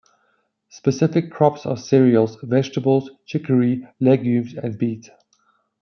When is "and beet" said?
4.55-5.11